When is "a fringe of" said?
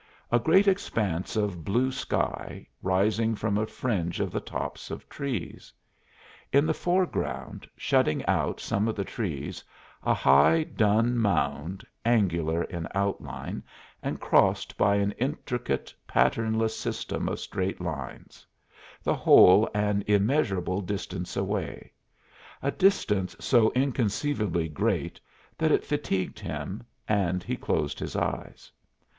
3.55-4.31